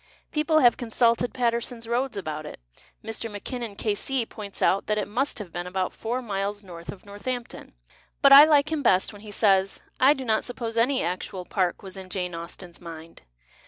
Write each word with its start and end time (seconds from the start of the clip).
People 0.31 0.57
liave 0.59 0.77
consulted 0.77 1.31
Paterson's 1.31 1.87
Roads 1.87 2.17
about 2.17 2.43
it. 2.47 2.59
Mr. 3.05 3.29
Mackinnon, 3.29 3.75
K.C., 3.75 4.25
points 4.25 4.59
out 4.59 4.87
that 4.87 4.97
it 4.97 5.07
must 5.07 5.37
have 5.37 5.53
been 5.53 5.67
about 5.67 5.93
four 5.93 6.23
miles 6.23 6.63
north 6.63 6.91
of 6.91 7.05
North 7.05 7.27
ampton. 7.27 7.73
But 8.23 8.31
I 8.33 8.45
like 8.45 8.71
him 8.71 8.81
liest 8.81 9.13
when 9.13 9.21
he 9.21 9.29
says," 9.29 9.81
I 9.99 10.15
do 10.15 10.25
not 10.25 10.43
suppose 10.43 10.75
any 10.75 11.03
actual 11.03 11.45
park 11.45 11.83
was 11.83 11.97
in 11.97 12.09
Jane 12.09 12.33
Austen's 12.33 12.81
mind." 12.81 13.21